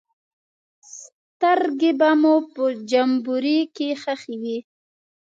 سترګې 0.97 1.91
به 1.99 2.09
مو 2.21 2.35
په 2.53 2.63
جمبوري 2.89 3.59
کې 3.75 3.89
ښخې 4.01 4.35
وې. 4.41 4.57